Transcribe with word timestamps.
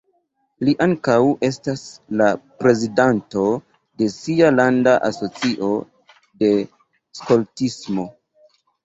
Li 0.67 0.71
ankaŭ 0.83 1.17
estas 1.47 1.83
la 2.21 2.29
prezidanto 2.63 3.43
de 4.03 4.07
sia 4.13 4.49
landa 4.61 4.95
asocio 5.11 5.69
de 6.45 6.51
skoltismo. 7.21 8.07